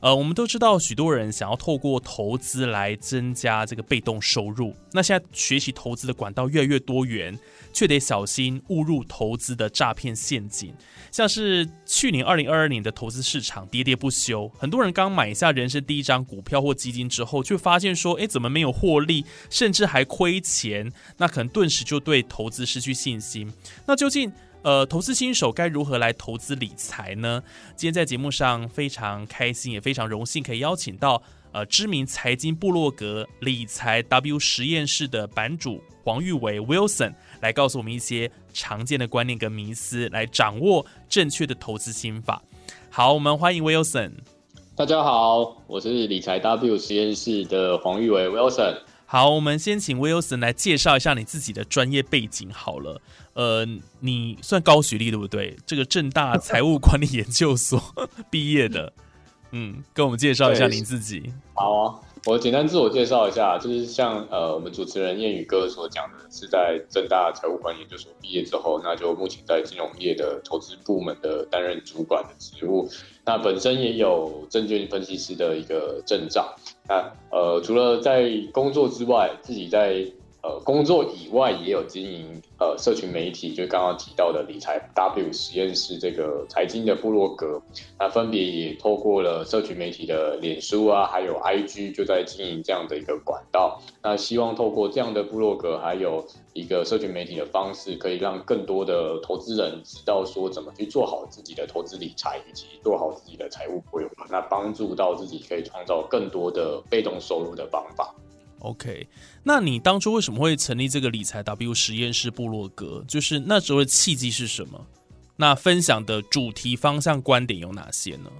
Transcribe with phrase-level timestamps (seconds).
[0.00, 4.72] 呃，我们都知道，许多人想要透过投资来增加这个被动收入。
[4.92, 7.36] 那现在学习投资的管道越来越多元，
[7.72, 10.72] 却得小心误入投资的诈骗陷阱。
[11.10, 20.92] 像是去年二零二二年的投资市场喋喋不休，很多人刚买下人生第一张股票或基金之后，却发现说，哎，怎么没有获利，甚至还亏钱？
[21.16, 23.52] 那可能顿时就对投资失去信心。
[23.86, 24.30] 那究竟？
[24.68, 27.42] 呃，投资新手该如何来投资理财呢？
[27.74, 42.42] 今天在节目上非常开心，也非常荣幸可以邀请到呃知名财经部落格理财 W 实验室的版主黄玉伟 Wilson 来告诉我们一些常见的观念跟迷思，来掌握正确的投资心法。
[42.90, 44.12] 好，我们欢迎 Wilson。
[44.76, 48.76] 大家好，我是理财 W 实验室的黄玉伟 Wilson。
[49.10, 53.00] 好，我们先请 Wilson 来介绍一下你自己的专业背景好了。
[53.32, 53.66] 呃，
[54.00, 55.56] 你算高学历对不对？
[55.64, 57.82] 这个正大财务管理研究所
[58.30, 58.92] 毕业的，
[59.52, 61.32] 嗯，跟我们介绍一下您自己。
[61.54, 61.94] 好啊，
[62.28, 72.86] 我简单自我介绍一下，就是像呃，我们主持人谚语哥所讲的，是在正大财务管理研究所毕业之后，那就目前在金融业的投资部门的担任主管的职务。
[73.24, 76.54] 那本身也有证券分析师的一个证照。
[76.86, 80.04] 那呃，除了在工作之外，自己在。
[80.40, 87.62] 呃，工作以外也有经营呃社群媒体，就刚刚提到的理财 W 实验室这个财经的部落格，
[87.98, 93.80] 那分别也透过了社群媒体的脸书啊，还有 IG，就在经营这样的一个管道。
[94.02, 108.14] 那希望透过这样的部落格，还有一个社群媒体的方式，可以让更多的投资人知道说怎么去做好自己的投资理财，以及做好自己的财务规划，那帮助到自己可以创造更多的被动收入的方法。
[108.60, 109.06] OK，
[109.44, 113.04] 那你当初为什么会成立这个理财 W 实验室部落格？
[113.06, 114.84] 就是那时候的契机是什么？
[115.36, 118.30] 那分享的主题方向观点有哪些呢？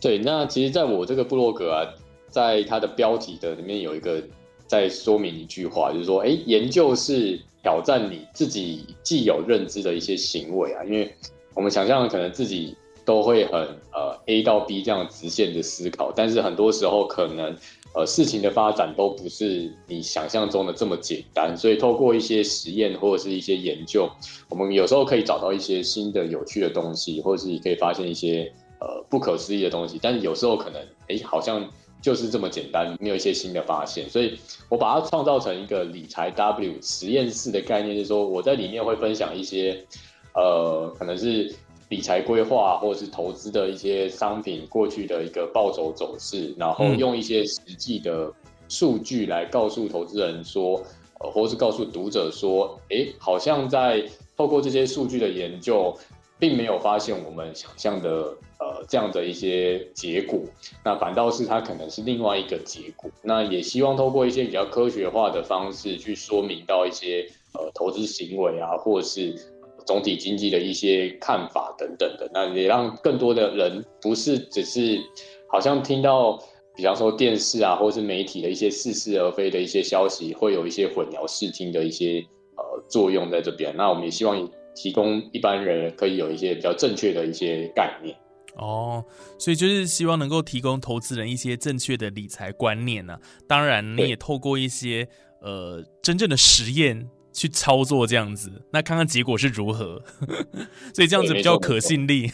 [0.00, 1.82] 对，那其实在我这个部落格啊，
[2.30, 4.22] 在它的标题的里面有一个
[4.68, 11.12] 在说明一句话，就是说，哎，研究是挑战你自己既有认知的一些行为啊，因为
[11.54, 13.60] 我们想象可能自己都会很
[13.92, 17.56] 呃 A 到 B 这样直线的思考，但是很多时候可能。
[17.94, 24.08] 呃，事情的发展都不是你想象中的这么简单，所以透过一些实验或者是一些研究，
[24.48, 29.98] 我们有时候可以找到一些新的有趣的东西，或者是你可以发现一些呃不可思议的东西。
[30.00, 31.68] 但是有时候可能，哎，好像
[32.00, 34.08] 就是这么简单，没有一些新的发现。
[34.08, 34.38] 所以
[34.68, 39.84] 我把它创造成一个理财 W 实验室的概念，就是说我在里面会分享一些
[40.34, 41.52] 呃，可能是。
[41.88, 48.30] 理财规划或者是投资的一些商品过去的一个暴走走势，然后用一些实际的
[48.68, 50.82] 数据来告诉投资人说，
[51.20, 54.04] 呃，或是告诉读者说，哎，好像在
[54.36, 55.96] 透过这些数据的研究，
[56.38, 60.40] 并没有发现我们想象的呃这样的一些结果，
[60.84, 63.10] 那反倒是它可能是另外一个结果。
[63.22, 69.34] 那也希望透过一些比较科学化的方式去说明到一些呃投资行为啊，或是。
[69.88, 75.00] 总体经济的一些看法等等的，那也让更多的人不是只是
[75.50, 76.38] 好像听到，
[76.76, 82.22] 比方说电视啊，或是媒体的一些似是而非的一些消息，会有一些混淆视听的一些
[82.58, 83.74] 呃作用在这边。
[83.74, 88.14] 那我们也希望提供一般人可以有一些比较正确的一些概念。
[88.56, 89.02] 哦，
[89.38, 93.18] 所以就是希望能够提供投资人一些正确的理财观念呢。
[93.48, 95.08] 当然，你也透过一些
[95.40, 97.08] 呃真正的实验。
[97.38, 100.02] 去操作这样子，那看看结果是如何，
[100.92, 102.30] 所以这样子比较可信力。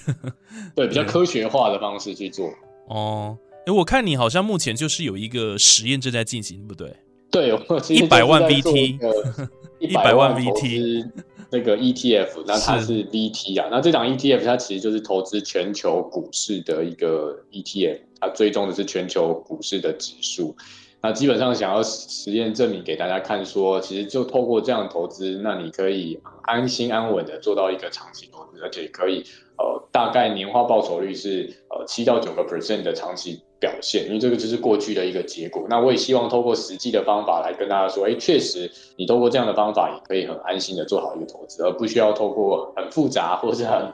[0.75, 2.51] 对，比较科学化的方式去做。
[2.89, 3.37] 哦，
[3.67, 6.97] 哎，我看你好像目前就是有一个实验正在进行，不对？
[7.31, 7.51] 对，
[7.91, 8.99] 一百万 VT，
[9.81, 11.07] 一百万 VT
[11.51, 20.57] 那个 ETF，那它是 VT 啊，那这档 ETF 它其实就是投资全球股市的一个 ETF，它追踪的是全球股市的指数。
[21.05, 29.23] 那基本上想要实验证明给大家看，说其实就透过这样投资，那你可以安心安稳的做到一个长期投资，而且可以
[29.59, 35.67] 呃大概年化报酬率是呃七到九个 percent 的长期表现，因为这个就是过去的一个结果。
[35.69, 43.93] 那我也希望透过实际的方法来跟大家说，哎，确实你透过这样的方法也可以很安心的做好一个投资，而不需要透过很复杂或者很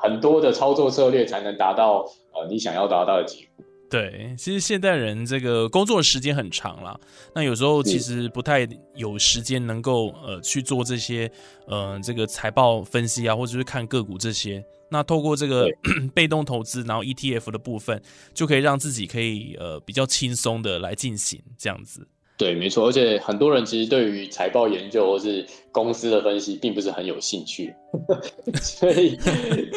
[0.00, 1.98] 很多的操作策略才能达到
[2.32, 3.65] 呃你想要达到的结果。
[3.88, 7.00] 对，其实现代人这个工作时间很长了，
[7.34, 11.30] 那有时候其实不太有时间能够呃去做这些
[11.66, 14.64] 呃这个财报分析啊，或者是看个股这些。
[14.90, 15.68] 那透过这个
[16.14, 18.00] 被动投资，然后 ETF 的部分，
[18.34, 22.06] 就可以让自己可以呃比较轻松的来进行这样子。
[22.38, 27.74] 对，没错，而且很多人其实对于财报研究或是公司的分析，并不是很有兴趣，
[28.60, 29.16] 所以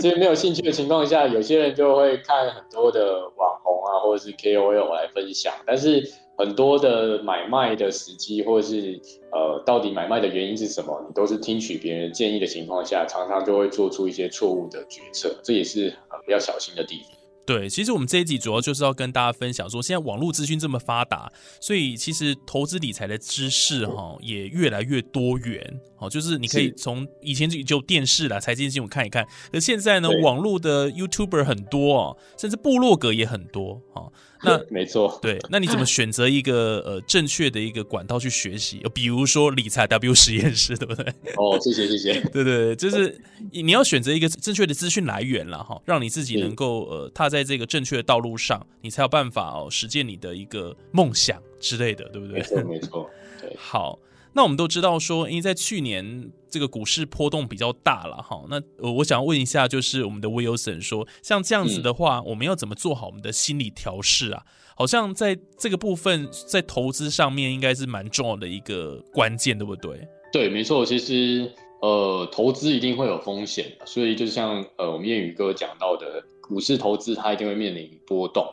[0.02, 6.04] 所以没有兴趣的情况下，有些人就会看很多的网红啊，或者是 KOL 来分享，但是
[6.38, 9.00] 很多的买卖的时机，或者是
[9.32, 15.90] 呃，到底买卖的原因是什么，你都是听取别人建议的情况下，常常就会做出一些错误的决策，这也是
[16.26, 17.19] 比较小心的地方。
[17.50, 25.82] 对，其实我们这一集主要就是要跟大家分享说，现在网络资讯这么发达，所以其实投资理财的知识哈也越来越多元。
[26.00, 34.12] 好，就是你可以从以前就就电视啦、财经新闻看一看，可现在呢，网络的 YouTuber 很多哦，甚至部落格也很多哦。
[34.42, 38.82] 那 没错，对，那你怎么选择一个呃正确的一个管道去学习？
[38.94, 41.06] 比如说理财 W 实验室，对不对？
[41.36, 42.22] 哦，谢谢谢谢。
[42.32, 43.20] 对对，就是
[43.52, 52.38] 你要选择一个正确的资讯来源了哈，让你自己能够呃踏在这个正确的道路上，你才有办法哦实践你的一个梦想之类的，对不对？
[52.38, 53.10] 没错没错。
[53.42, 54.00] 对， 好。
[54.34, 58.44] 那我们都知道说，因为在去年这个股市波动比较大了哈。
[58.50, 58.62] 那，
[58.92, 64.44] 我想要问一下，就是我们的 Wilson 说，像这样子的话，我们要怎么做好我们的心理调试啊？
[64.76, 70.08] 好像在这个部分，在投资上面应该是蛮重要的一个关键，对不对？
[70.32, 70.86] 对，没错。
[70.86, 78.46] 其实呃，投资一定会有风险，所以就像呃，我们谚语哥讲到的，股市投资它一定会面临波动。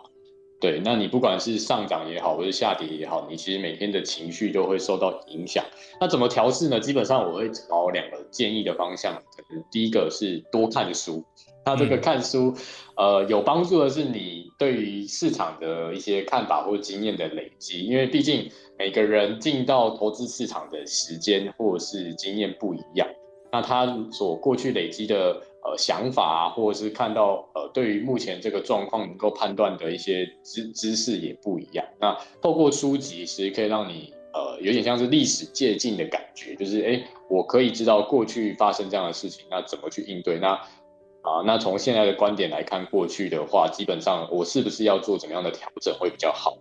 [0.58, 5.62] 对，那你不管是上涨也好，或是下跌也好，你其实每天的情绪都会受到影响。
[6.00, 6.80] 那怎么调试呢？
[6.80, 9.14] 基本上我会朝两个建议的方向。
[9.14, 11.22] 可能第一个是多看书，
[11.64, 12.54] 那这个看书，
[12.96, 23.06] 呃，有帮助的是你对于市场的一些看法或经验的累积，因为毕竟每个人进到投资市场的时间或是经验不一样，
[23.52, 25.42] 那他所过去累积的。
[25.66, 31.84] 呃，想法啊，或者是看到呃，对于目前这个状况能够判断的一些知知识也不一样。
[32.00, 40.38] 那透过书籍，其实可以让你呃，有点像是历史借鉴的感觉，就是哎，我可以知道过去发生这样的事情，那怎么去应对？
[40.38, 40.52] 那
[41.22, 46.56] 啊，那从现在的观点来看，过去的话，基本上我是不是要做怎么样的调整会比较好？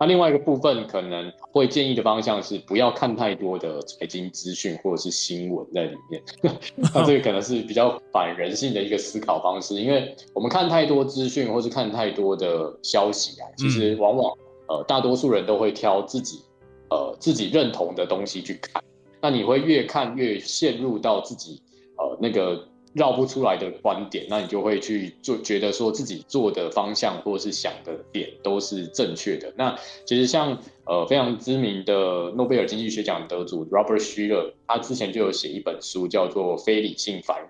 [0.00, 6.22] 那另外一个部分可能会建议的方向是不要看太多的财经资讯或者是新闻在里面，
[6.94, 14.32] 那这个可能是比较反人性的一个思考方式，因为我们看太多资讯或是看太多的消息啊，其实往往
[14.68, 16.40] 呃大多数人都会挑自己
[16.88, 18.82] 呃自己认同的东西去看，
[19.20, 21.60] 那你会越看越陷入到自己
[21.98, 22.66] 呃那个。
[22.92, 29.52] 绕不出来的观点，那你就会去做，觉得说自己做的方向或是想的点都是正确的。
[29.56, 37.48] 那其实像呃非常知名的诺贝尔经济学奖得主 Robert Shiller，他之前就有写一本书叫做《非理性凡人》，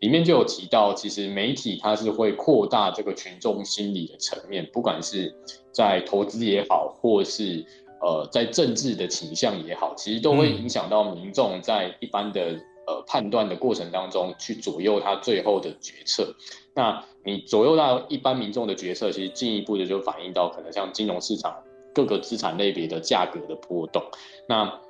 [0.00, 5.34] 里面就有提到，其实媒体它是会扩大这个群众心理的层面，不管是
[5.72, 7.64] 在投资也好，或是
[8.02, 12.60] 呃在政治的倾向也好，其实都会影响到民众在一般的。
[12.86, 16.34] 呃，判断的过程当中，去左右他最后的决策。
[16.74, 21.62] 那你左右到一般民众的决策，其实进一步的就反映到可能像金融市场
[21.94, 24.02] 各个资产类别的价格的波动，
[24.48, 24.80] 那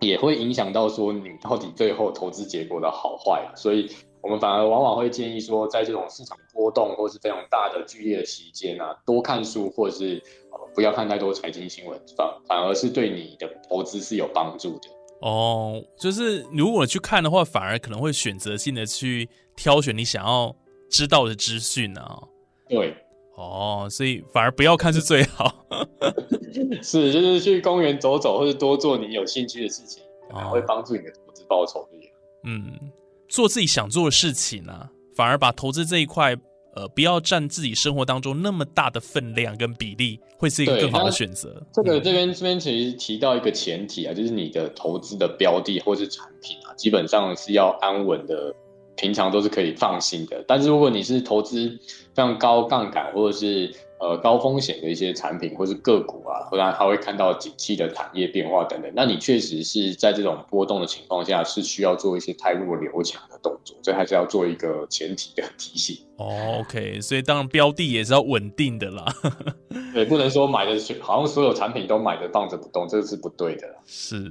[0.00, 3.50] 也会影响到说你到底最后投资结果的好坏啊。
[3.56, 10.22] 所以我们反而往往会建议说，在这种市场波动或是非常大的剧烈的期间啊，多看书或者是
[10.52, 14.88] 呃不要看太多财经新闻，反反而是对你的投资是有帮助的。
[15.24, 19.26] 哦，就是如果去看的话，反而可能会选择性的去
[19.56, 20.54] 挑选你想要
[20.90, 22.02] 知道的资讯呢。
[22.68, 22.94] 对，
[23.34, 25.64] 哦，所以反而不要看是最好。
[26.82, 30.02] 是，就是去公园走走，或者多做你有兴趣的事情，
[30.50, 32.06] 会帮助你的投资报酬率。
[32.44, 32.78] 嗯，
[33.26, 36.36] 做自己想做的事情呢，反而把投资这一块
[36.74, 41.62] 呃不要占自己生活当中那么大的分量跟比例，会是一个更好的选择。
[41.72, 48.54] 这个嗯这边这边其实提到一个前提啊，就是你的投资的标的或是产品啊，基本上是要安稳的，
[48.96, 50.44] 平常都是可以放心的。
[50.46, 51.68] 但是如果你是投资
[52.14, 65.96] 非常高杠杆或者是呃高风险的一些产品或是个股啊，或然他会看到景气的产业变化等等，那你确实是在这种波动的情况下是需要做一些太弱留强的动作，这还是要做一个前提的提醒。
[66.16, 69.04] 哦，OK，所以当然标的也是要稳定的啦。
[69.92, 73.66] 对，不能说买的好像所有产品都买着放着不动，这个是不对的。
[73.86, 74.30] 是。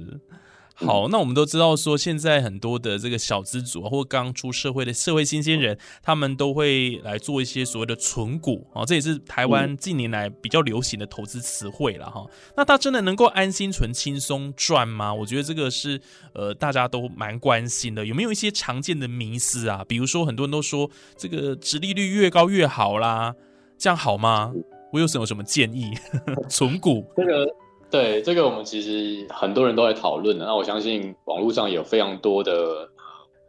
[0.76, 12.26] 好，那我们都知道说，现在很多的这个小资族啊，或刚出社会的社会新鲜人，他们都会来做一些所谓的存股啊、哦，这也是台湾近年来比较流行的投资词汇了哈。
[12.56, 15.14] 那他真的能够安心存、轻松赚吗？
[15.14, 16.00] 我觉得这个是
[16.32, 18.04] 呃大家都蛮关心的。
[18.04, 19.84] 有没有一些常见的迷思啊？
[19.86, 23.32] 比如说很多人都说这个殖利率越高越好啦，
[23.78, 24.52] 这样好吗？
[24.92, 25.92] 我有什么什么建议？
[26.50, 27.46] 存股这个
[27.94, 30.44] 对这个我们其实很多人都在讨论的。
[30.44, 32.88] 那我相信网络上有非常多的呃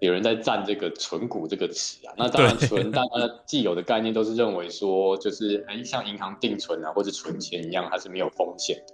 [0.02, 2.14] 有人在赞这个“存股”这个词啊。
[2.16, 3.10] 那当然，存大家
[3.48, 8.94] 既有的概念都是认为说，就是哎，像银行定存啊或者存钱一样，它是没有风险的。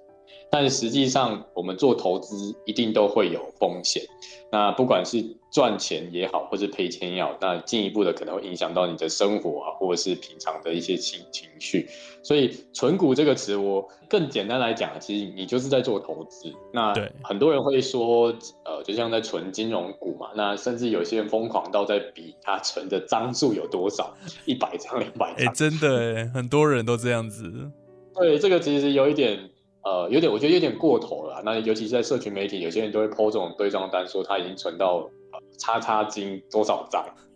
[0.50, 4.04] 但实际上，我们做投资一定都会有风险。
[4.52, 11.88] 那不管是赚钱也好，或是赔钱也好，那进一步的可能会影响到你的生活啊，或者是平常的一些情情绪。
[12.22, 16.52] 所以“存股”这个词，我更简单来讲，其实你就是在做投资。
[16.74, 18.28] 那很多人会说，
[18.66, 24.14] 呃，就像在存金融股嘛，那甚至有些人疯狂到在比他存的张数有多少，
[24.46, 25.54] 一百张、两百张哎、张。
[25.54, 27.72] 真的哎，很多人都这样子。
[28.14, 29.50] 对，这个其实有一点，
[29.84, 31.42] 呃，有点，我觉得有点过头了啊。
[31.44, 37.06] 那尤其是在社群媒体，有些人都会 PO 这种对账单，说他已经存到呃叉叉金多少张，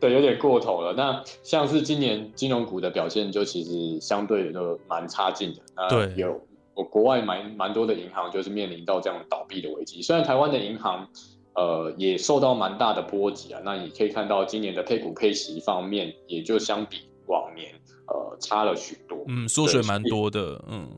[0.00, 0.92] 对，有点过头了。
[0.94, 5.60] 那像是今年金融股的表现，就其实相对就蛮差劲的。
[5.76, 6.40] 那对有
[6.74, 11.08] 我国外蛮蛮多的银行就是面临到这样倒闭的危机，虽然台湾的银行。
[11.54, 13.60] 呃，也受到蛮大的波及啊。
[13.62, 17.74] 那你可以看到，今年的配股配息方面，也就相比往年，
[18.08, 19.18] 呃，差了许多。
[19.28, 20.88] 嗯，缩水蛮多的，嗯，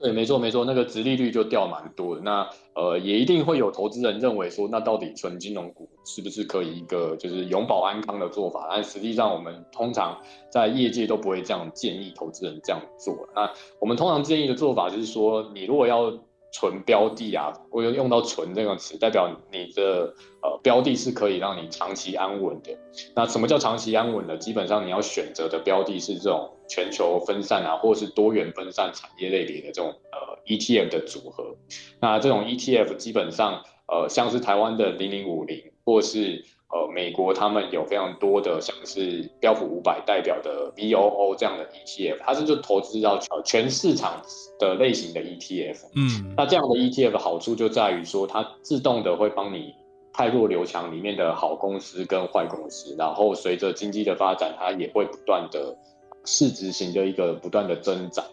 [0.00, 2.22] 对，没错没错，那个殖利率就掉蛮多的。
[2.22, 8.66] 那呃，也一定会有投资人认为说，那到底纯金融股是不是可以一个就是永保安康的做法？
[8.70, 13.14] 但实际上，我们通常在业界都不会这样建议投资人这样做。
[13.34, 16.12] 那我们通常建议的做法就是说，你如果要
[16.54, 22.78] 存标的啊，我用用到“存”这个词，代表你的呃标的是可以让你长期安稳的。
[23.16, 24.36] 那什么叫长期安稳呢？
[24.36, 31.56] 基本上你要选择的标的是这种全球分散啊，或是多元分散产业类别的这种呃 ETF 的组合。
[32.00, 44.22] 那这种 ETF 基本上呃像是台湾的零零五零，或是呃美国他们有非常多的像是标普五百代表的 VOO 这样的 ETF，它是就投资到呃全市场
[44.58, 45.84] 的类型的 ETF。
[45.94, 49.74] 嗯，那这样的 ETF 的好处就在于说，它自动的会帮你
[50.12, 55.76] 派弱留强里面的好公司跟坏公司，然后随着经济的发展，它也会不断的
[56.24, 58.24] 市值型的一个不断的增长。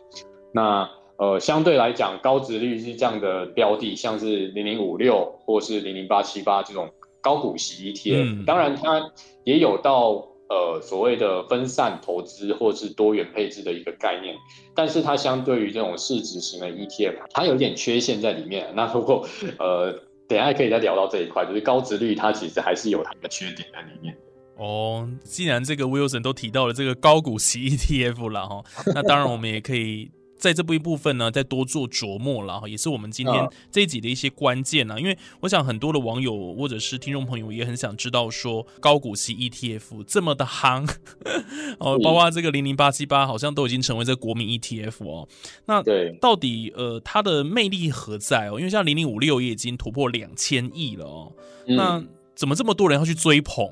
[0.54, 6.90] 那呃，相对来讲，高值率是这样的标的，像是零零五六或是零零八七八这种
[7.22, 9.12] 高股息 ETF，、嗯当然它
[9.44, 14.36] 也有到呃所谓的分散投资或是多元配置的一个概念，
[14.76, 18.72] 但是它相对于这种市值型的 ETF，它有一点缺陷在里面。
[18.76, 19.26] 那如果
[19.60, 19.94] 呃，
[20.28, 24.16] 等下可以再聊到这一块，就是高值率它其实还是有它的缺点在里面。
[24.58, 28.64] 哦，既然这个 Wilson 都提到了这个高股息 ETF 了哈，
[28.94, 30.12] 那当然我们也可以。
[30.42, 40.90] 在这部一部分呢，再多做琢磨了哈，也是我们今天嗯这一集的一些关键呢、因为我想很多的网友或者是听众朋友也很想知道说高股息 ETF 这么的夯
[41.78, 45.30] 哦，包括这个零零八七八好像都已经成为这国民 ETF 哦。
[45.66, 48.58] 那对，到底呃它的魅力何在哦？
[48.58, 51.32] 因为像零零五六也已经突破两千亿了哦，
[51.68, 53.70] 那嗯，怎么这么多人要去追捧？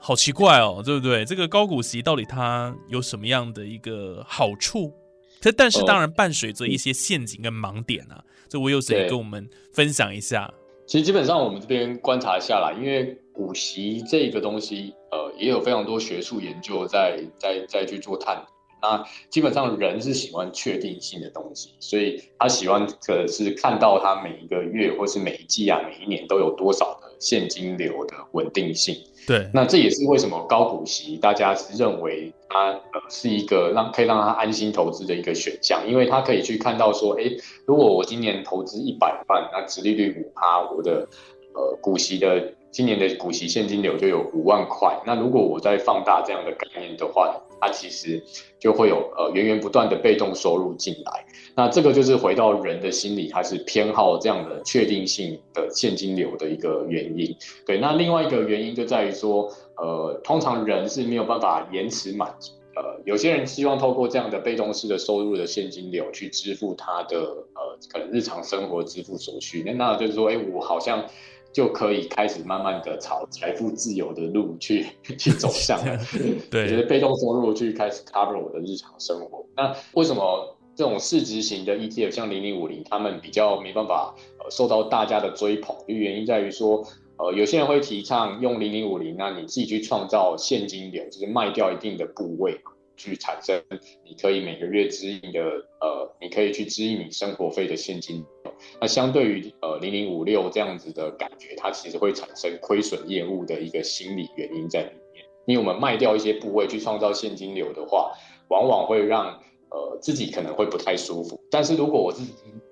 [0.00, 1.24] 好奇怪哦，对不对？
[1.24, 4.92] 这个高股息到底它有什么样的一个好处？
[5.40, 10.52] 可但是哦当然伴随着一些陷阱跟盲点啊，这我有谁对跟我们分享一下？
[10.86, 18.53] 其实基本上我们这边观察下来，因为股息这个东西，呃，也有非常多学术研究在在在去做探讨。
[18.84, 28.94] 那基本上人是喜欢确定性的东西，所以他喜欢可是看到他每一个月或是每一季啊、每一年都有多少的现金流的稳定性。
[29.26, 37.24] 对，那这也是为什么高股息大家是认为它呃是一个让可以让他安心投资的一个选项，因为他可以去看到说，哎，
[37.64, 41.08] 如果我今年投资一百万，那殖利率五趴，我的
[41.54, 45.00] 呃股息的今年的股息现金流就有五万块。
[45.06, 48.22] 那如果我再放大这样的概念的话，它其实
[48.58, 51.24] 就会有呃源源不断的被动收入进来。
[51.56, 57.34] 那这个就是回到人的心理，它是偏好这样的确定性的现金流的一个原因。
[57.64, 62.52] 对，那另外一个原因就在于说，呃，通常人是没有办法延迟满足。
[62.76, 67.18] 呃，有些人希望透过这样的被动式的收入的现金流去支付他的
[67.54, 69.62] 呃可能日常生活支付所需。
[69.64, 71.06] 那那就是说，哎，我好像。
[71.54, 75.96] 就可以开始慢慢的朝财富自由的路去 去走向了，
[76.50, 79.46] 对，就是被动收入去开始 cover 我的日常生活。
[79.56, 85.76] 那为什么这种市值型的 ETF 像零零五零，他们比较没办法呃受到大家的追捧？
[85.86, 86.84] 就原因在于说，
[87.18, 92.60] 呃，有些人会提倡用零零五零，那你自己去创造现金流，就是卖掉一定的部位。
[92.96, 93.62] 去产生，
[94.04, 95.40] 你可以每个月支应的，
[95.80, 98.54] 呃，你可以去支应你生活费的现金流。
[98.80, 105.24] 那相对于呃零零五六这样子的感觉，它其实会产生亏损业务的一个心理原因在里面。
[105.46, 108.12] 因为我们卖掉一些部位去创造现金流的话，
[108.48, 109.26] 往往会让
[109.70, 111.38] 呃自己可能会不太舒服。
[111.50, 112.22] 但是如果我是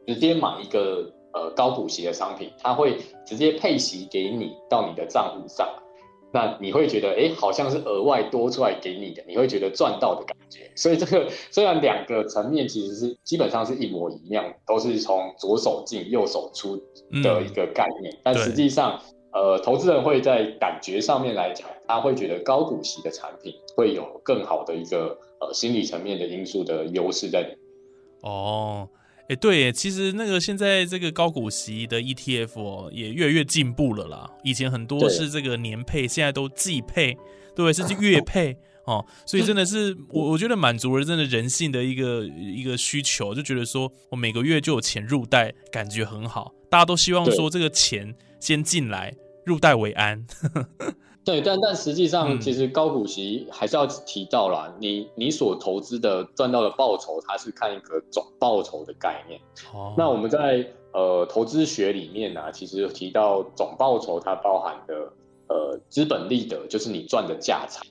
[0.06, 5.68] 直接买一个呃高股息的商品，它会直接配息给你到你的账户上。
[6.32, 10.70] 那你会觉得，哎，好像是额外多出来给你的，你会觉得赚到的感觉。
[10.74, 16.76] 所以这个虽然两个层面其实是基本上是一模一样，都是从左手进右手出
[17.22, 18.98] 的一个概念，但实际上，
[19.32, 27.58] 呃，投资人会在感觉上面来讲，他会觉得高股息的产品会有更好的一个呃心理层面的因素的优势在里面。
[28.22, 28.88] 哦。
[29.32, 34.30] 哎，对，其实那个现在这个高股息的 ETF 哦，也越来越进步了啦。
[34.44, 37.16] 以前很多是这个年配，现在都季配，
[37.56, 39.04] 对，甚至月配哦。
[39.24, 46.52] 所以真的是我我觉得满足了真的人性的一个一个需求，就觉得说我每个月就有钱入袋，感觉很好。
[46.68, 49.14] 大家都希望说这个钱先进来，
[49.46, 50.26] 入袋为安。
[51.24, 54.74] 对，但但实际上，其实高股息还是要提到啦。
[54.80, 59.40] 你你所投资的赚到的报酬，它是看一个总报酬的概念。
[59.72, 64.94] 哦，那我们在呃投资学里面呢，其实提到总报酬，它包含的
[65.48, 67.82] 呃资本利得，就是你赚的价差。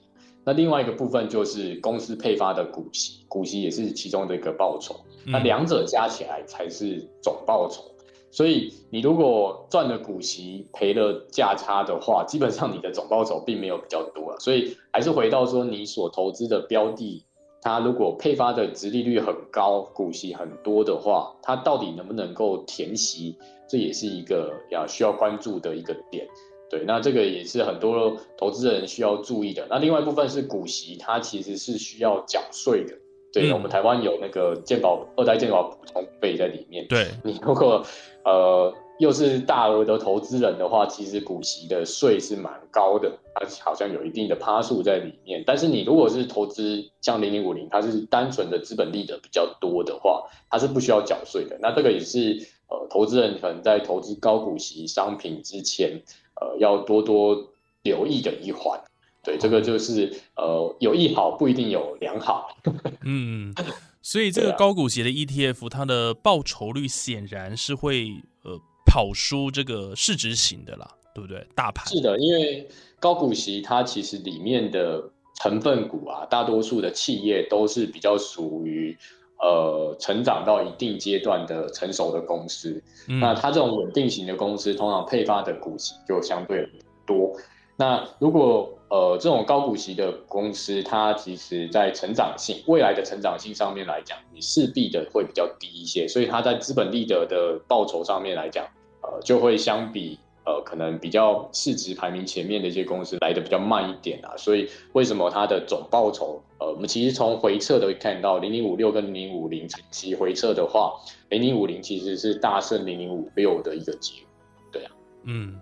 [0.43, 4.95] 那另外一个部分就是公司配发的股息，股息也是其中的一个报酬。
[5.25, 7.83] 那两者加起来才是总报酬。
[8.31, 14.39] 所以你如果赚了股息赔了价差的话，基本上你的总报酬并没有比较多了。
[14.39, 17.25] 所以还是回到说，你所投资的标的，
[17.61, 26.25] 它如果配发的值利率很高，股息很多的话，它到底能不能够填息，这也是一个要需要关注的一个点。
[26.69, 29.67] 对，那这个也是很多投资人需要注意的。
[29.69, 32.95] 那另外一部分是股息，它其实是需要缴税的。
[33.33, 36.85] 对，我们台湾有那个健保二代健保补充费在里面。
[36.87, 37.85] 对你如果
[38.25, 45.43] 呃又是大额的投资人的话，其实股息的税是蛮高的，它好像有一定的趴数在里面。
[45.45, 51.57] 但是你如果是投资像零零五零，它是单纯的资本利得比较多的话，它是不需要缴税的。
[51.61, 56.01] 那这个也是呃投资人可能在投资高股息商品之前，
[56.39, 57.47] 呃要多多
[57.81, 58.79] 留意的一环。
[59.23, 62.57] 对，这个就是呃，有一好不一定有良好。
[63.03, 63.53] 嗯，
[64.01, 68.07] 所以这个高股息的 ETF，它的报酬率显然是会
[68.43, 71.45] 呃跑输这个市值型的啦，对不对？
[71.55, 72.67] 大盘是的，因为
[72.99, 75.03] 高股息它其实里面的
[75.35, 78.97] 成分股啊，大多数的企业都是比较属于
[79.39, 82.81] 呃成长到一定阶段的成熟的公司。
[83.07, 86.67] 那它这种稳定型的公司，通常配发的股息就相对
[87.05, 87.31] 多。
[87.77, 98.65] 那如果呃，这种高股息的公司，它其实在成长性、未来的成长性上面来讲，你势必的会比较低一些，所以它在资本利得的报酬上面来讲，
[99.01, 104.35] 呃，就会相比呃，可能比较市值排名前面的一些公司来的比较慢一点啊。
[104.35, 110.91] 所以为什么它的总报酬，呃，我们其实从回撤都会看到，零零五六跟零零五零长期回撤的话，
[111.29, 114.29] 零零五零其实是大胜零零五六的一个结果，
[114.69, 114.91] 对啊，
[115.23, 115.61] 嗯。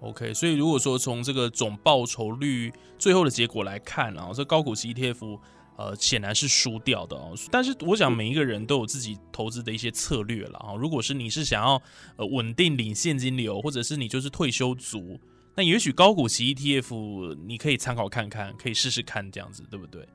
[0.00, 5.38] OK，所以如果说从这个总报酬率最后的结果来看啊，这高股息 ETF
[5.76, 7.34] 呃显然是输掉的哦。
[7.50, 10.74] 但是我想每一个人都有自己投资的一些策略了啊。
[10.74, 11.80] 如果是你是想要
[12.16, 15.20] 呃稳定领现金流，或者是你就是退休族，
[15.54, 20.06] 那也许高股息 ETF 你可以参考看看，可以试试看这样子，对不对？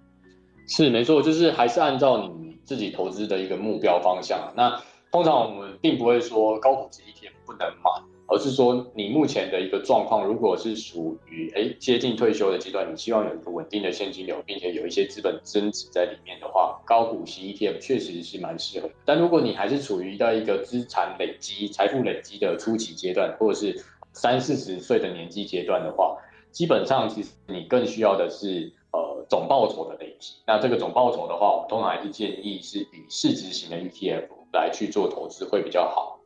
[0.67, 4.51] 是没错，就是还是按照你自己投资的一个目标方向。
[4.57, 8.14] 那通常我们并不会说高股息 ETF 不能买。
[8.27, 18.89] 而是说，你目前的一个状况，如果是属于哎接近退休的阶段，你希望有一个稳定的现金流，并且有一些资本增值在里面的话，高股息 ETF 确实是蛮适合。
[19.05, 23.83] 但如果你还是处于在一个资产累积、财富累积的初级阶段，或者是
[24.13, 26.17] 三四十岁的年纪阶段的话，
[26.51, 30.33] 基本上其实你更需要的是呃总报酬的累积。
[30.47, 36.19] 那这个总报酬的话，我通常还是建议是以市值型的 ETF 来去做投资会比较好。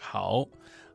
[0.00, 0.44] 好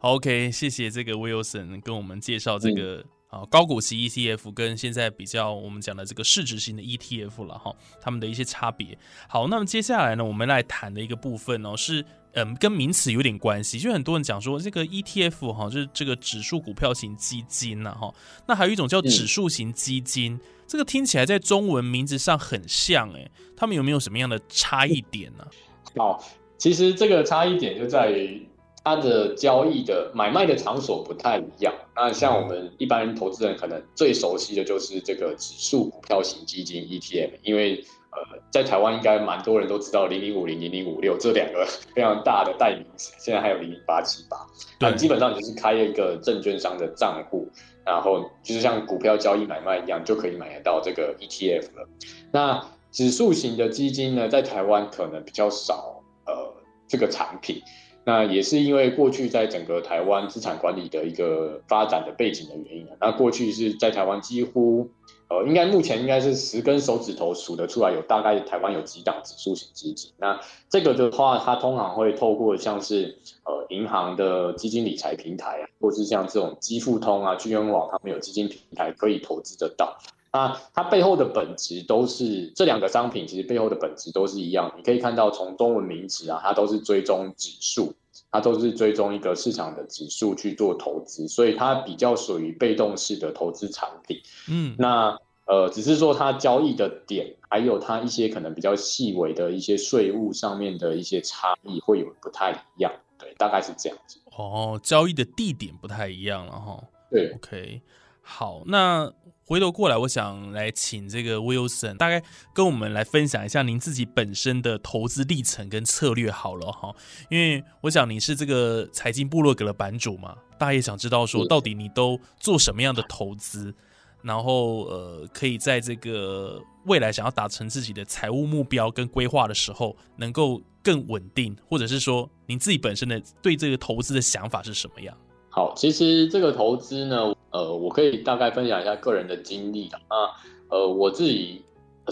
[0.03, 3.03] ，OK，谢谢这个 Wilson 跟我们介绍这个。
[3.33, 8.95] 啊，高股息 ETF 跟现在比较，我们讲的这个市值型的 ETF 了哈，他们的一些差别。
[9.27, 18.13] 好，那么接下来呢，我们来谈的一个部分哦，是嗯，跟名词有点关系，就很多人讲说这个 ETF 哈，就是这个指数股票型基金呐哈，
[18.45, 25.47] 那还有一种叫指数型基金，这个听起来在中文名字上很像哎，他们有没有什么样的差异点呢？
[25.97, 26.23] 好，
[26.59, 28.47] 其实这个差异点就在于。
[28.83, 31.73] 它的交易的买卖的场所不太一样。
[31.95, 41.65] 那像我们一般投资人可能最熟悉的就是这个指数股票型基金 ETF，因为呃，在台湾应该蛮多人都知道零零五零、零零五六这两个
[41.95, 43.13] 非常大的代名词。
[43.17, 44.37] 现在还有零零八七八，
[44.79, 47.47] 那基本上就是开一个证券商的账户，
[47.85, 51.87] 然后就是像股票交易买卖一样，就可以买得到这个 ETF 了。
[52.31, 56.53] 那指数型的基金呢，在台湾可能比较少呃
[56.87, 57.63] 这个产品。
[58.05, 62.95] 那也是因为过去在整个台湾资产管理的一个发展的背景的原因啊。
[62.99, 64.89] 那过去是在台湾几乎，
[65.29, 70.11] 呃，应该目前应该是十根手指头数得出来，有大概台湾有几档指数型基金。
[70.17, 70.39] 那
[70.69, 79.97] 这个的话，它通常会透过像是呃银行的基金理财平台啊，或是像这种基富通啊、巨恩网，他们有基金平台可以投资得到。
[80.33, 84.73] 那它背后的本质都是这两个商品，其实背后的本质都是一样。
[84.75, 87.93] 你可以看到，从中文名词啊，它都是追踪指数，
[88.31, 94.19] 它都是追踪一个市场的指数去做投资，所以它比较属于被动式的投资产品。
[94.49, 95.15] 嗯，那
[95.45, 102.91] 呃，只是说它交易的点，还有它一些可能比较细微的一些税务上面的一些差异会有不太一样。
[103.19, 104.17] 对，大概是这样子。
[104.35, 106.83] 哦，交易的地点不太一样了哈。
[107.11, 107.81] 对，OK，
[108.23, 109.13] 好，那。
[109.45, 116.95] 回头过来，我想来请这个 Wilson 大概跟我们来分享一下您自己本身的投资历程跟策略好了哈，
[117.29, 123.73] 因为我想你是这个财经部落格的版主嘛，大家也想知道说到底你都做什么样的投资，
[124.21, 135.13] 然后呃，可以在这个未来想要达成自己的财务目标跟规划的时候，能够更稳定，或者是说您自己本身的对这个投资的想法是什么样？
[135.49, 139.99] 好，其实这个投资呢，呃，我可以大概分享一下个人的经历的。
[140.09, 141.61] 那呃，我自己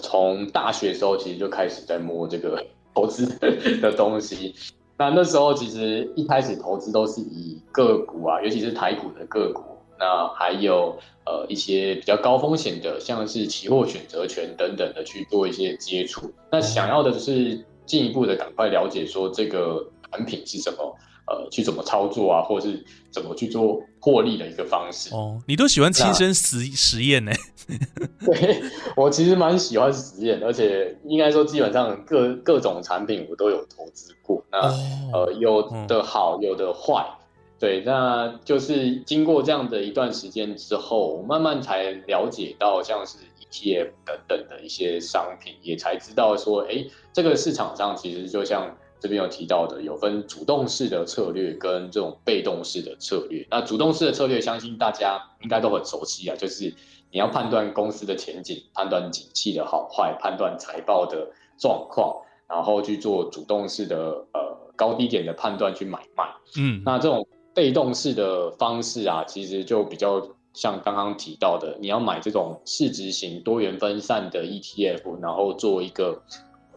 [0.01, 3.25] 从大学时候其实就开始在摸这个 投资
[3.81, 4.53] 的东西。
[4.97, 9.63] 那那时候其实一开始投资都是以个股啊，尤其是台股的个股，
[9.99, 16.31] 那还有呃一些比较高风险的，像是期货选择权等等的去做一些接触。
[16.51, 20.95] 那想要的是进一步的赶快了解说这个产品是什么。
[21.31, 25.41] 呃，去怎么操作啊，或者是怎么去做获利的一个方式哦？
[25.47, 27.31] 你都喜欢亲身实 实验呢？
[28.25, 28.61] 对
[28.97, 34.43] 我其实蛮喜欢实验，而且应该说基本上各各种产品我都有投资过。
[34.51, 34.59] 那
[35.13, 37.05] 呃，有的好，有的坏。
[37.57, 48.75] 对，那就是经过这样的一段时间之后，慢慢才了解到像是 ETF 等等的一些商品，也才知道说，哎，这个市场上其实就像。
[49.01, 53.47] 这边有提到的，有分主动式的策略跟这种被动式的策略。
[53.49, 56.71] 那主动式的策略，相信大家应该都很熟悉啊，就是
[57.11, 62.15] 你要判断公司的前景，判断景气的好坏，判断财报的状况，
[62.47, 66.25] 然后去做主动式的呃高低点的判断去买卖。
[66.59, 70.21] 嗯，那这种被动式的方式啊，其实就比较
[70.53, 76.21] 像刚刚提到的，你要买这种市值型多元分散的 ETF，然后做一个。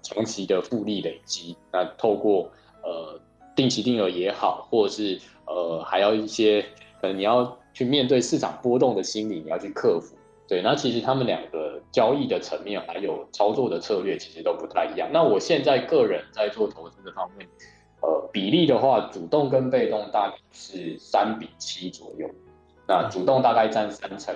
[0.05, 2.49] 长期的复利累积，那透过
[2.85, 3.19] 呃
[3.57, 6.63] 定期定额也好，或者是呃还要一些
[7.01, 10.15] 可能你要去面对市场波动的心理，你要去克服。
[10.47, 15.09] 对，那其实他们两个交易的层面还有操作的策略其实都不太一样。
[15.11, 17.49] 那我现在个人在做投资的方面，
[18.03, 22.29] 呃比例的话，主动跟被动大概是三比七左右，
[22.87, 24.35] 那主动大概占三成。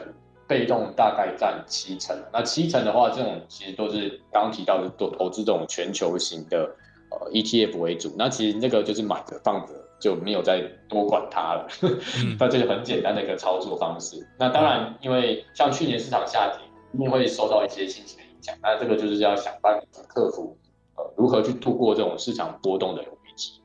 [0.48, 6.74] 被动大概占七成，那七成的话，这种其实都是刚刚提到的都投资这种全球型的
[7.10, 8.10] 呃 ETF 为主。
[8.16, 11.68] 那其实那个就是买着放着，就没有再多管它了。
[12.40, 14.26] 那这个很简单的一个操作方式。
[14.38, 16.60] 那当然，因为像去年市场下跌，
[16.94, 18.56] 一定会受到一些心情的影响。
[18.62, 20.56] 那这个就是要想办法克服，
[20.96, 23.60] 呃，如何去度过这种市场波动的危机。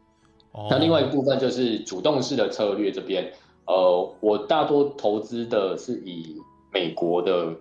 [0.69, 3.31] 那另外一部分就是主动式的策略这边，
[3.65, 6.39] 呃，我大多投资的是以
[6.73, 7.55] 美国的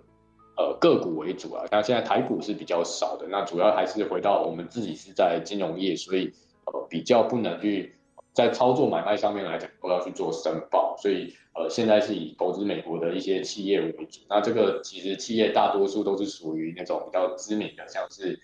[0.56, 6.32] 呃个股为主啊，那现在台股是比较少的，那主要还是回到我们自己是在金融业，所以
[6.64, 7.94] 呃比较不能去
[8.32, 14.20] 在操作买卖上面来讲都要去做申报，所以呃现在是以投资美国的一些企业为主。
[14.28, 18.40] 那这个其实企业大多数都是属于那种比较知名的，像是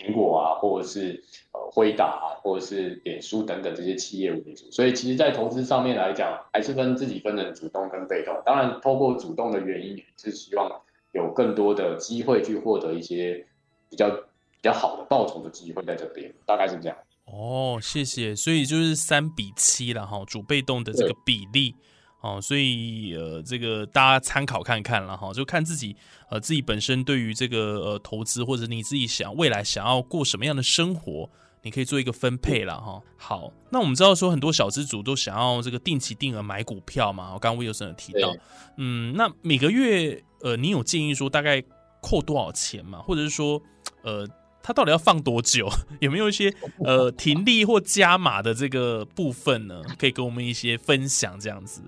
[0.00, 4.70] 苹果啊，或者是呃辉达啊，或者是脸书等等这些企业为主。
[4.70, 8.34] 所以其实，在投资上面来讲，还是分自己分成主动跟被动。
[8.46, 10.70] 当然，透过主动的原因是希望
[11.12, 13.46] 有更多的机会去获得一些
[13.90, 16.96] 比较比较好的报酬的机会在这边，大概是这样。
[17.26, 18.34] 哦，谢谢。
[18.34, 21.74] 所以就是三比七了哈，主被动的这个比例
[22.20, 25.96] 哦，所以呃，这个大家参考看看了哈，就看自己
[26.28, 31.30] 呃自己本身对于这个呃投资或者你自己想未来想要过什么样的生活，
[31.62, 33.00] 你可以做一个分配了哈。
[33.16, 38.34] 好，那我们知道说很多小资主都想要这个定期定额买股票嘛，我刚刚魏有生有提到，
[38.76, 41.62] 嗯，那每个月呃，你有建议说大概
[42.02, 43.62] 扣多少钱嘛，或者是说
[44.02, 44.28] 呃。
[44.62, 45.66] 它到底要放多久？
[46.00, 46.54] 有没有一些
[46.84, 49.82] 呃停利或加码的这个部分呢？
[49.98, 51.80] 可以跟我们一些分享这样子。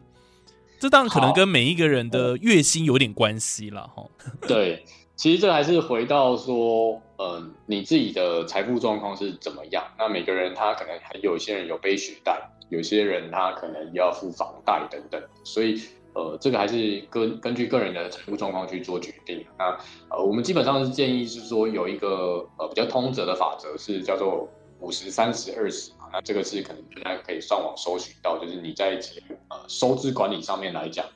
[0.83, 4.05] 这当然可能跟每一个人的月薪有点关系了哈。
[4.49, 9.85] 对，其实这还是回到说，嗯，你自己的财富状况是怎么样？
[9.97, 12.37] 那每个人他可能还有些人有背学贷，
[12.69, 15.81] 有些人他可能要付房贷等等，所以。
[16.15, 19.43] 呃，这个还是根根据个人的财务状况去做决定。
[19.59, 19.65] 那
[20.11, 24.47] 呃，我们基本上是建议是说有一个呃比较通则的法则，是叫做
[24.81, 26.02] 五十三十二十嘛。
[26.13, 29.01] 那这个是可能大家可以上网搜寻到，就是你在
[29.49, 31.07] 呃收支管理上面来讲，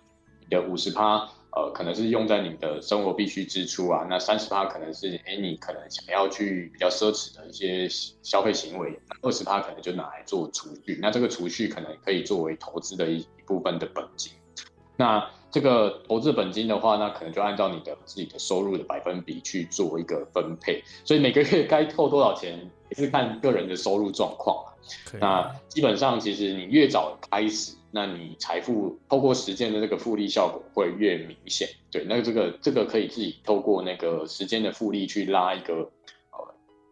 [0.40, 7.86] 你的五十趴呃可能是用在你的生活必需支出啊，那三十趴可能是哎你可能想要去比较奢侈的一些
[8.22, 10.98] 消费行为，二十趴可能就拿来做储蓄。
[11.02, 14.32] 那这个储蓄可能可以作为投资的一一部分的本金。
[14.96, 24.64] 那这个投资本金的话，那可能就按照你的自己的收入的百分比去做一个分配，所以每个月该扣多少钱也是看个人的收入状况
[25.20, 31.68] 那基本上，其实你越早开始，那你财富透过时间的这个复利效果会越明显。
[31.90, 35.90] 对，那这个这个可以自己透过那个时间的复利去拉一个。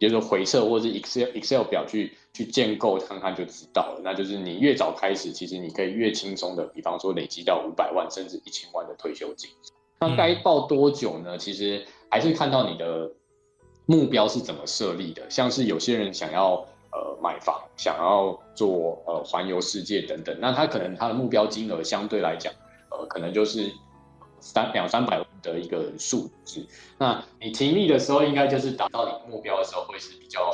[0.01, 4.01] 就是回测或者是 Excel Excel 表去去建构看看就知道了。
[4.05, 9.49] 那就是你越早开始，其实你可以越轻松的，比方说累积到五百万甚至一千万的退休金。
[10.01, 11.39] 那该报多久呢？
[11.39, 13.11] 其实还是看到你的
[13.87, 15.31] 目标是怎么设立的。
[15.31, 22.51] 像是有些人想要呃买房，想要做呃环游世界等等，那他可能他的目标金额相对来讲，
[22.91, 23.71] 呃可能就是。
[24.47, 26.67] 三两三百万的一个数字，
[26.99, 30.53] 那你停利的时候，应该就是达到你目标的时候会是比较好。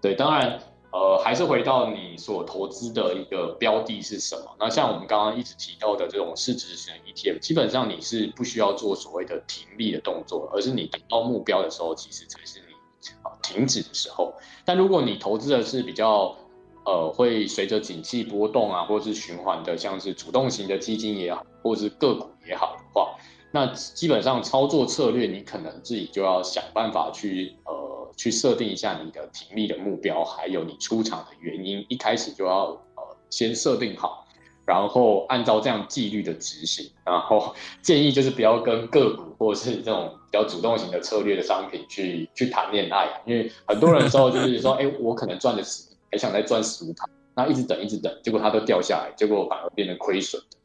[0.00, 0.58] 对，当然，
[0.90, 4.56] 呃，还是回到你所投资的一个标的是什么。
[4.58, 12.74] 那像我们刚刚一直提到的这种市值型 ETF，基本上你是不需要做所谓的停利的动作，而是你达到目标的时候，其实才是你
[13.22, 14.34] 啊停止的时候。
[14.64, 16.36] 但如果你投资的是比较
[16.84, 23.16] 呃，会随着景气波动啊，或是循环的，像是主动型的基金也好，或是个股也好的话，
[23.52, 34.23] 那基本上操作策略，你可能自己就要想办法去呃，去设定一下你的停利的目标，还有你出场的原因，一开始就要呃先设定好，
[34.66, 45.84] 然后按照这样纪律的执行，然后 建议就是不要跟个股或者是这种比较主动型的策略的商品去去谈恋爱，因为很多人时候就是说， 哎，我可能赚的是。
[46.12, 50.56] 还想再赚十五趴，那一直等一直等，结果它都掉下来，结果反而变得亏损的。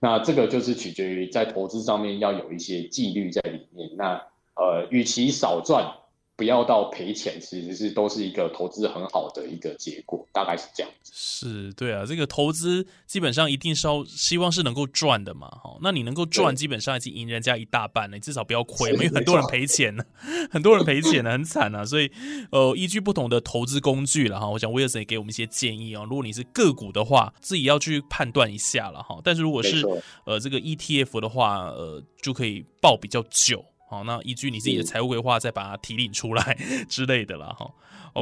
[0.00, 3.88] 那这个就是取决于在投资上面要有一些纪律在里面。
[3.96, 4.20] 那
[4.54, 5.90] 呃，与其少赚。
[6.38, 11.10] 不要到赔钱，其实是都是一个投资很好的一个结果，大概是这样子。
[11.12, 15.76] 是，对啊，这个投资基本上一定是要希望是能够赚的嘛，哈。
[15.82, 18.92] 那你能够赚，基本上已经赢人家一大半了，你至少不要亏。
[18.92, 20.04] 因为很多人赔钱呢，
[20.48, 21.84] 很多人赔钱呢，很惨啊。
[21.84, 22.08] 所以，
[22.52, 26.06] 呃，依据不同的投资工具了哈，我想威尔森也给我们一些建议哦。
[26.08, 29.20] 如果你是个股的话，自己要去判断一下了哈。
[29.24, 29.84] 但是如果是
[30.24, 33.64] 呃这个 ETF 的话，呃，就可以报比较久。
[33.88, 37.72] 好，那依据你自己的财务规划，再把它提领出来 之类的啦哈。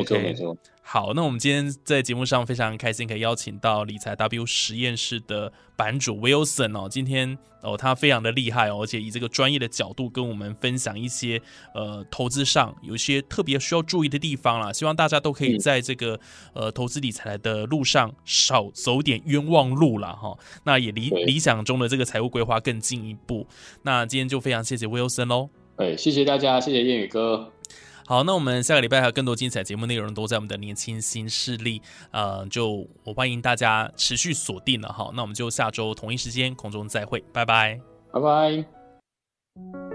[0.00, 0.34] OK，
[0.82, 6.88] 好，那我们今天在节目上非常开心，可以邀请到理财 W 实验室的版主 Wilson 哦。
[6.88, 11.42] 今天哦，他非常的厉害哦，而且以这个专业的角度跟我们分享一些
[11.74, 14.72] 呃投资上有一些特别需要注意的地方啦。
[14.72, 16.20] 希望大家都可以在这个
[16.54, 20.38] 呃投资理财的路上少走点冤枉路了哈。
[20.62, 23.44] 那也离理想中的这个财务规划更进一步。
[23.82, 25.50] 那今天就非常谢谢 Wilson 喽。
[25.76, 27.52] 哎，谢谢大家，谢谢谚语哥。
[28.06, 35.10] 好，那我们下个礼拜还有更多精彩节目内容都在我们的年轻新势力，呃，就我欢迎大家持续锁定了哈。
[35.14, 37.80] 那我们就下周同一时间空中再会，拜拜，
[38.12, 39.85] 拜拜。